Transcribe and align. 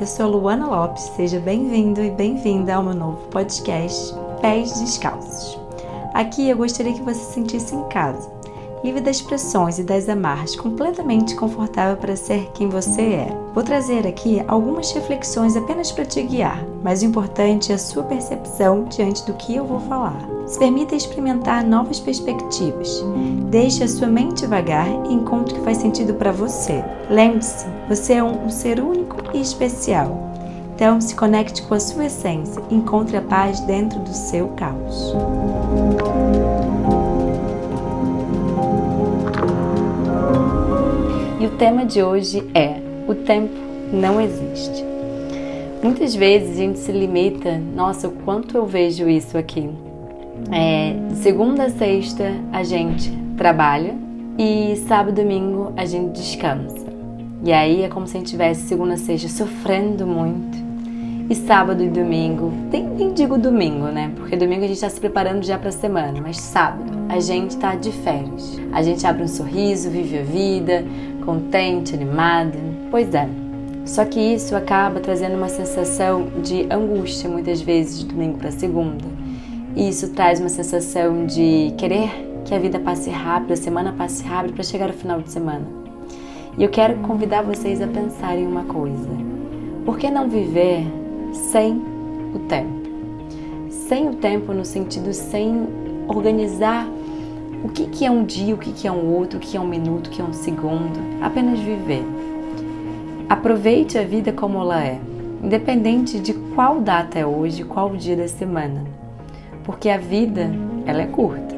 eu 0.00 0.06
sou 0.06 0.28
Luana 0.28 0.68
Lopes, 0.68 1.10
seja 1.16 1.40
bem-vindo 1.40 2.00
e 2.00 2.10
bem-vinda 2.10 2.76
ao 2.76 2.84
meu 2.84 2.94
novo 2.94 3.16
podcast 3.30 4.14
Pés 4.40 4.78
Descalços. 4.78 5.58
Aqui 6.14 6.48
eu 6.48 6.56
gostaria 6.56 6.92
que 6.92 7.02
você 7.02 7.18
se 7.18 7.32
sentisse 7.32 7.74
em 7.74 7.82
casa, 7.88 8.30
livre 8.84 9.00
das 9.00 9.20
pressões 9.20 9.76
e 9.80 9.82
das 9.82 10.08
amarras, 10.08 10.54
completamente 10.54 11.34
confortável 11.34 11.96
para 11.96 12.14
ser 12.14 12.48
quem 12.54 12.68
você 12.68 13.02
é. 13.02 13.38
Vou 13.52 13.64
trazer 13.64 14.06
aqui 14.06 14.40
algumas 14.46 14.92
reflexões 14.92 15.56
apenas 15.56 15.90
para 15.90 16.04
te 16.04 16.22
guiar, 16.22 16.64
mas 16.80 17.02
o 17.02 17.06
importante 17.06 17.72
é 17.72 17.74
a 17.74 17.78
sua 17.78 18.04
percepção 18.04 18.84
diante 18.84 19.26
do 19.26 19.34
que 19.34 19.56
eu 19.56 19.64
vou 19.64 19.80
falar. 19.80 20.16
Se 20.46 20.58
permita 20.58 20.94
experimentar 20.94 21.64
novas 21.64 21.98
perspectivas. 21.98 23.04
Deixe 23.50 23.82
a 23.82 23.88
sua 23.88 24.06
mente 24.06 24.46
vagar 24.46 24.88
e 25.06 25.12
encontre 25.12 25.54
o 25.54 25.58
que 25.58 25.64
faz 25.64 25.78
sentido 25.78 26.14
para 26.14 26.32
você. 26.32 26.82
Lembre-se, 27.10 27.66
você 27.88 28.14
é 28.14 28.22
um, 28.22 28.46
um 28.46 28.48
ser 28.48 28.80
único 28.80 29.07
e 29.32 29.40
especial. 29.40 30.28
Então, 30.74 31.00
se 31.00 31.14
conecte 31.14 31.62
com 31.62 31.74
a 31.74 31.80
sua 31.80 32.06
essência 32.06 32.62
encontre 32.70 33.16
a 33.16 33.20
paz 33.22 33.58
dentro 33.60 33.98
do 33.98 34.12
seu 34.12 34.48
caos. 34.48 35.12
E 41.40 41.46
o 41.46 41.50
tema 41.58 41.84
de 41.84 42.02
hoje 42.02 42.48
é: 42.54 42.80
o 43.08 43.14
tempo 43.14 43.54
não 43.92 44.20
existe. 44.20 44.84
Muitas 45.82 46.14
vezes 46.14 46.52
a 46.52 46.60
gente 46.60 46.78
se 46.78 46.92
limita, 46.92 47.58
nossa, 47.58 48.08
o 48.08 48.12
quanto 48.12 48.56
eu 48.56 48.66
vejo 48.66 49.08
isso 49.08 49.38
aqui. 49.38 49.68
É, 50.52 50.94
segunda 51.16 51.64
a 51.64 51.70
sexta 51.70 52.32
a 52.52 52.62
gente 52.62 53.10
trabalha 53.36 53.96
e 54.38 54.76
sábado 54.88 55.20
e 55.20 55.24
domingo 55.24 55.72
a 55.76 55.84
gente 55.84 56.12
descansa. 56.12 56.87
E 57.44 57.52
aí 57.52 57.82
é 57.82 57.88
como 57.88 58.06
se 58.06 58.16
a 58.16 58.20
gente 58.20 58.30
tivesse 58.30 58.66
segunda 58.66 58.94
a 58.94 58.96
sexta 58.96 59.28
sofrendo 59.28 60.06
muito 60.06 60.58
e 61.30 61.34
sábado 61.34 61.84
e 61.84 61.88
domingo, 61.88 62.52
nem, 62.72 62.84
nem 62.84 63.12
digo 63.12 63.36
domingo, 63.36 63.86
né? 63.86 64.10
Porque 64.16 64.36
domingo 64.36 64.64
a 64.64 64.66
gente 64.66 64.76
está 64.76 64.88
se 64.88 64.98
preparando 64.98 65.44
já 65.44 65.58
para 65.58 65.68
a 65.68 65.72
semana, 65.72 66.18
mas 66.20 66.38
sábado 66.38 66.90
a 67.08 67.20
gente 67.20 67.50
está 67.50 67.74
de 67.74 67.92
férias. 67.92 68.58
A 68.72 68.82
gente 68.82 69.06
abre 69.06 69.22
um 69.22 69.28
sorriso, 69.28 69.90
vive 69.90 70.18
a 70.18 70.22
vida, 70.22 70.84
contente, 71.24 71.94
animado. 71.94 72.58
Pois 72.90 73.14
é. 73.14 73.28
Só 73.84 74.04
que 74.04 74.18
isso 74.18 74.56
acaba 74.56 75.00
trazendo 75.00 75.36
uma 75.36 75.48
sensação 75.48 76.28
de 76.42 76.66
angústia 76.70 77.28
muitas 77.28 77.60
vezes 77.60 78.00
de 78.00 78.06
domingo 78.06 78.38
para 78.38 78.50
segunda 78.50 79.04
e 79.78 79.88
isso 79.88 80.08
traz 80.08 80.40
uma 80.40 80.48
sensação 80.48 81.24
de 81.24 81.72
querer 81.78 82.10
que 82.44 82.52
a 82.52 82.58
vida 82.58 82.80
passe 82.80 83.10
rápido, 83.10 83.52
a 83.52 83.56
semana 83.56 83.92
passe 83.92 84.24
rápido 84.24 84.54
para 84.54 84.64
chegar 84.64 84.88
ao 84.88 84.94
final 84.94 85.20
de 85.20 85.30
semana. 85.30 85.77
E 86.58 86.64
eu 86.64 86.68
quero 86.68 86.96
convidar 86.98 87.42
vocês 87.42 87.80
a 87.80 87.86
pensarem 87.86 88.46
uma 88.46 88.64
coisa: 88.64 89.08
por 89.84 89.98
que 89.98 90.10
não 90.10 90.28
viver 90.28 90.84
sem 91.32 91.80
o 92.34 92.38
tempo? 92.48 92.88
Sem 93.70 94.08
o 94.08 94.14
tempo, 94.16 94.52
no 94.52 94.64
sentido 94.64 95.12
sem 95.12 95.66
organizar 96.08 96.86
o 97.64 97.68
que, 97.68 97.86
que 97.86 98.04
é 98.04 98.10
um 98.10 98.24
dia, 98.24 98.54
o 98.54 98.58
que, 98.58 98.72
que 98.72 98.86
é 98.86 98.92
um 98.92 99.14
outro, 99.14 99.38
o 99.38 99.40
que 99.40 99.56
é 99.56 99.60
um 99.60 99.66
minuto, 99.66 100.08
o 100.08 100.10
que 100.10 100.20
é 100.20 100.24
um 100.24 100.32
segundo. 100.32 100.98
Apenas 101.22 101.58
viver. 101.58 102.04
Aproveite 103.28 103.96
a 103.96 104.02
vida 104.02 104.32
como 104.32 104.58
ela 104.58 104.84
é, 104.84 104.98
independente 105.42 106.18
de 106.18 106.34
qual 106.54 106.80
data 106.80 107.18
é 107.18 107.24
hoje, 107.24 107.64
qual 107.64 107.94
dia 107.96 108.16
da 108.16 108.28
semana 108.28 108.98
porque 109.68 109.90
a 109.90 109.98
vida 109.98 110.50
ela 110.86 111.02
é 111.02 111.06
curta. 111.06 111.57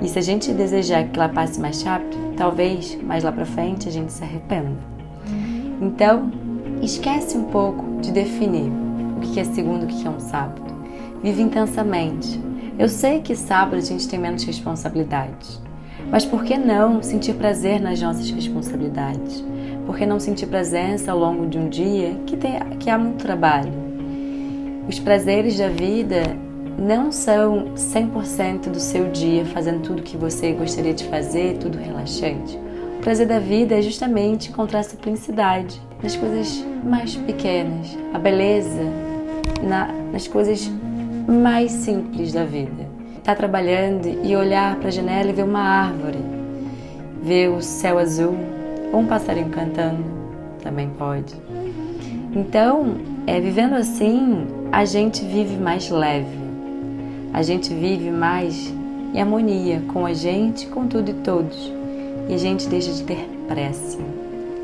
E 0.00 0.08
se 0.08 0.18
a 0.18 0.22
gente 0.22 0.52
desejar 0.52 1.04
que 1.08 1.18
ela 1.18 1.28
passe 1.28 1.60
mais 1.60 1.82
rápido, 1.82 2.16
talvez 2.36 2.96
mais 3.02 3.24
lá 3.24 3.32
para 3.32 3.44
frente 3.44 3.88
a 3.88 3.92
gente 3.92 4.12
se 4.12 4.22
arrependa. 4.22 4.76
Então, 5.80 6.30
esquece 6.80 7.36
um 7.36 7.44
pouco 7.44 8.00
de 8.00 8.12
definir 8.12 8.70
o 9.16 9.20
que 9.20 9.40
é 9.40 9.44
segundo, 9.44 9.84
o 9.84 9.86
que 9.86 10.06
é 10.06 10.10
um 10.10 10.20
sábado. 10.20 10.62
Vive 11.22 11.42
intensamente. 11.42 12.40
Eu 12.78 12.88
sei 12.88 13.20
que 13.20 13.34
sábado 13.34 13.76
a 13.76 13.80
gente 13.80 14.08
tem 14.08 14.20
menos 14.20 14.44
responsabilidades, 14.44 15.60
mas 16.10 16.24
por 16.24 16.44
que 16.44 16.56
não 16.56 17.02
sentir 17.02 17.34
prazer 17.34 17.80
nas 17.80 18.00
nossas 18.00 18.30
responsabilidades? 18.30 19.44
Por 19.84 19.96
que 19.96 20.06
não 20.06 20.20
sentir 20.20 20.46
presença 20.46 21.10
ao 21.10 21.18
longo 21.18 21.46
de 21.46 21.58
um 21.58 21.68
dia 21.68 22.14
que, 22.24 22.36
tem, 22.36 22.58
que 22.78 22.88
há 22.88 22.96
muito 22.96 23.24
trabalho? 23.24 23.72
Os 24.88 24.98
prazeres 24.98 25.58
da 25.58 25.68
vida 25.68 26.22
não 26.78 27.10
são 27.10 27.72
100% 27.74 28.70
do 28.70 28.78
seu 28.78 29.10
dia 29.10 29.44
fazendo 29.44 29.82
tudo 29.82 30.02
que 30.02 30.16
você 30.16 30.52
gostaria 30.52 30.94
de 30.94 31.04
fazer, 31.04 31.58
tudo 31.58 31.76
relaxante. 31.76 32.56
O 32.98 33.00
prazer 33.00 33.26
da 33.26 33.40
vida 33.40 33.76
é 33.76 33.82
justamente 33.82 34.50
encontrar 34.50 34.84
simplicidade 34.84 35.80
nas 36.02 36.14
coisas 36.14 36.64
mais 36.84 37.16
pequenas, 37.16 37.98
a 38.14 38.18
beleza 38.18 38.82
na, 39.60 39.88
nas 40.12 40.28
coisas 40.28 40.70
mais 41.26 41.72
simples 41.72 42.32
da 42.32 42.44
vida. 42.44 42.86
Estar 43.16 43.34
tá 43.34 43.34
trabalhando 43.34 44.06
e 44.24 44.36
olhar 44.36 44.76
para 44.76 44.88
a 44.88 44.92
janela 44.92 45.30
e 45.30 45.32
ver 45.32 45.42
uma 45.42 45.60
árvore, 45.60 46.18
ver 47.20 47.50
o 47.50 47.60
céu 47.60 47.98
azul 47.98 48.36
ou 48.92 49.00
um 49.00 49.06
passarinho 49.06 49.50
cantando, 49.50 50.04
também 50.62 50.88
pode. 50.90 51.34
Então, 52.34 52.96
é, 53.26 53.40
vivendo 53.40 53.74
assim, 53.74 54.46
a 54.70 54.84
gente 54.84 55.24
vive 55.24 55.56
mais 55.56 55.90
leve 55.90 56.47
a 57.32 57.42
gente 57.42 57.72
vive 57.72 58.10
mais 58.10 58.72
em 59.14 59.20
harmonia 59.20 59.82
com 59.88 60.04
a 60.06 60.12
gente, 60.12 60.66
com 60.66 60.86
tudo 60.86 61.10
e 61.10 61.14
todos, 61.14 61.72
e 62.28 62.34
a 62.34 62.38
gente 62.38 62.68
deixa 62.68 62.92
de 62.92 63.02
ter 63.02 63.28
pressa. 63.46 63.98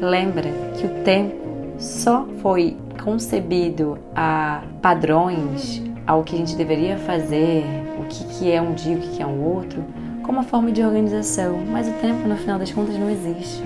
Lembra 0.00 0.48
que 0.78 0.86
o 0.86 1.02
tempo 1.02 1.36
só 1.78 2.26
foi 2.40 2.76
concebido 3.02 3.98
a 4.14 4.62
padrões, 4.80 5.82
ao 6.06 6.22
que 6.22 6.34
a 6.34 6.38
gente 6.38 6.56
deveria 6.56 6.96
fazer, 6.98 7.64
o 8.00 8.04
que, 8.04 8.24
que 8.24 8.50
é 8.50 8.62
um 8.62 8.72
dia, 8.72 8.96
o 8.96 9.00
que, 9.00 9.16
que 9.16 9.22
é 9.22 9.26
um 9.26 9.42
outro, 9.42 9.84
como 10.22 10.38
uma 10.38 10.44
forma 10.44 10.70
de 10.70 10.82
organização, 10.82 11.58
mas 11.70 11.88
o 11.88 11.92
tempo, 12.00 12.28
no 12.28 12.36
final 12.36 12.58
das 12.58 12.70
contas, 12.70 12.98
não 12.98 13.10
existe. 13.10 13.62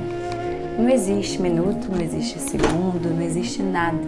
Não 0.78 0.88
existe 0.88 1.40
minuto, 1.40 1.88
não 1.90 2.00
existe 2.00 2.38
segundo, 2.38 3.14
não 3.14 3.22
existe 3.22 3.62
nada. 3.62 3.98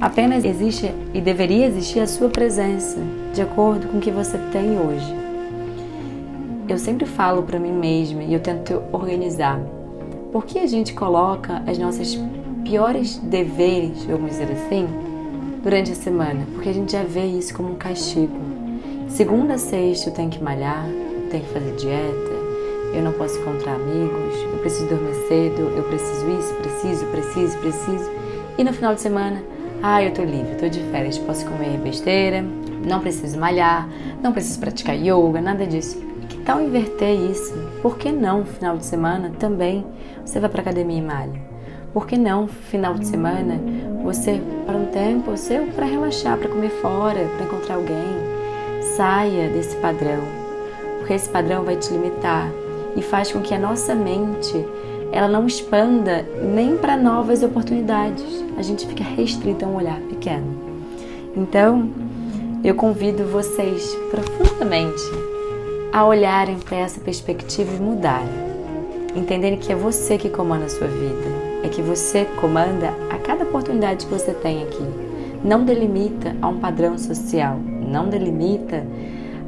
Apenas 0.00 0.44
existe 0.44 0.92
e 1.14 1.22
deveria 1.22 1.66
existir 1.66 2.00
a 2.00 2.06
sua 2.06 2.28
presença, 2.28 2.98
de 3.32 3.40
acordo 3.40 3.88
com 3.88 3.96
o 3.96 4.00
que 4.00 4.10
você 4.10 4.36
tem 4.52 4.78
hoje. 4.78 5.16
Eu 6.68 6.76
sempre 6.76 7.06
falo 7.06 7.42
para 7.44 7.58
mim 7.58 7.72
mesma 7.72 8.22
e 8.22 8.34
eu 8.34 8.40
tento 8.40 8.82
organizar. 8.92 9.58
Por 10.30 10.44
que 10.44 10.58
a 10.58 10.66
gente 10.66 10.92
coloca 10.92 11.62
as 11.66 11.78
nossas 11.78 12.18
piores 12.62 13.16
deveres, 13.18 14.04
vamos 14.04 14.32
dizer 14.32 14.52
assim, 14.52 14.86
durante 15.62 15.92
a 15.92 15.94
semana? 15.94 16.46
Porque 16.52 16.68
a 16.68 16.74
gente 16.74 16.92
já 16.92 17.02
vê 17.02 17.24
isso 17.24 17.54
como 17.54 17.70
um 17.70 17.76
castigo. 17.76 18.36
Segunda 19.08 19.54
a 19.54 19.58
sexta 19.58 20.10
eu 20.10 20.14
tenho 20.14 20.28
que 20.28 20.42
malhar, 20.42 20.86
tenho 21.30 21.42
que 21.42 21.52
fazer 21.54 21.74
dieta, 21.76 22.36
eu 22.92 23.02
não 23.02 23.12
posso 23.12 23.38
encontrar 23.38 23.76
amigos, 23.76 24.34
eu 24.52 24.58
preciso 24.58 24.88
dormir 24.88 25.14
cedo, 25.26 25.72
eu 25.74 25.84
preciso 25.84 26.30
isso, 26.38 26.54
preciso, 26.56 27.06
preciso, 27.06 27.58
preciso. 27.58 28.10
E 28.58 28.64
no 28.64 28.74
final 28.74 28.94
de 28.94 29.00
semana 29.00 29.55
ah, 29.82 30.02
eu 30.02 30.12
tô 30.12 30.22
livre, 30.22 30.56
tô 30.56 30.68
de 30.68 30.80
férias, 30.90 31.18
posso 31.18 31.44
comer 31.46 31.78
besteira, 31.78 32.44
não 32.86 33.00
preciso 33.00 33.38
malhar, 33.38 33.88
não 34.22 34.32
preciso 34.32 34.58
praticar 34.60 34.96
yoga, 34.96 35.40
nada 35.40 35.66
disso. 35.66 36.00
Que 36.28 36.38
tal 36.38 36.60
inverter 36.60 37.14
isso? 37.30 37.54
Por 37.82 37.96
que 37.98 38.10
não, 38.10 38.44
final 38.44 38.76
de 38.76 38.84
semana, 38.84 39.30
também 39.38 39.84
você 40.24 40.40
vai 40.40 40.50
pra 40.50 40.62
academia 40.62 40.98
e 40.98 41.02
malha? 41.02 41.40
Por 41.92 42.06
que 42.06 42.16
não, 42.16 42.46
final 42.46 42.94
de 42.94 43.06
semana, 43.06 43.60
você 44.02 44.40
para 44.66 44.76
um 44.76 44.86
tempo 44.86 45.36
seu 45.36 45.66
para 45.68 45.86
relaxar, 45.86 46.36
para 46.36 46.48
comer 46.48 46.70
fora, 46.70 47.26
para 47.36 47.46
encontrar 47.46 47.76
alguém? 47.76 48.04
Saia 48.96 49.48
desse 49.48 49.76
padrão, 49.76 50.20
porque 50.98 51.14
esse 51.14 51.28
padrão 51.28 51.64
vai 51.64 51.76
te 51.76 51.92
limitar 51.92 52.50
e 52.96 53.02
faz 53.02 53.30
com 53.30 53.40
que 53.40 53.54
a 53.54 53.58
nossa 53.58 53.94
mente 53.94 54.64
ela 55.16 55.28
não 55.28 55.46
expanda 55.46 56.26
nem 56.42 56.76
para 56.76 56.94
novas 56.94 57.42
oportunidades. 57.42 58.22
A 58.58 58.62
gente 58.62 58.86
fica 58.86 59.02
restrito 59.02 59.64
a 59.64 59.68
um 59.68 59.76
olhar 59.76 59.98
pequeno. 60.00 60.46
Então, 61.34 61.88
eu 62.62 62.74
convido 62.74 63.24
vocês 63.24 63.96
profundamente 64.10 65.02
a 65.90 66.04
olharem 66.04 66.58
para 66.58 66.76
essa 66.76 67.00
perspectiva 67.00 67.74
e 67.74 67.80
mudarem. 67.80 68.28
Entenderem 69.14 69.58
que 69.58 69.72
é 69.72 69.74
você 69.74 70.18
que 70.18 70.28
comanda 70.28 70.66
a 70.66 70.68
sua 70.68 70.86
vida, 70.86 71.64
é 71.64 71.68
que 71.70 71.80
você 71.80 72.26
comanda 72.38 72.92
a 73.10 73.16
cada 73.16 73.44
oportunidade 73.44 74.04
que 74.04 74.12
você 74.12 74.34
tem 74.34 74.64
aqui. 74.64 74.84
Não 75.42 75.64
delimita 75.64 76.36
a 76.42 76.48
um 76.48 76.58
padrão 76.58 76.98
social, 76.98 77.58
não 77.58 78.10
delimita 78.10 78.86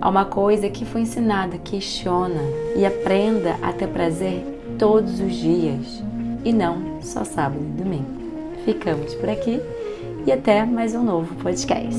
a 0.01 0.09
uma 0.09 0.25
coisa 0.25 0.71
que 0.71 0.87
foi 0.87 1.03
ensinada, 1.03 1.59
questiona 1.59 2.41
e 2.75 2.87
aprenda 2.87 3.57
a 3.61 3.71
ter 3.71 3.89
prazer 3.89 4.58
todos 4.79 5.21
os 5.21 5.35
dias 5.35 6.03
e 6.45 6.53
não 6.53 7.03
só 7.03 7.25
sábado 7.25 7.61
e 7.61 7.83
domingo. 7.83 8.07
Ficamos 8.65 9.15
por 9.15 9.29
aqui 9.29 9.61
e 10.27 10.33
até 10.33 10.65
mais 10.65 10.95
um 10.95 11.03
novo 11.03 11.35
podcast. 11.37 11.99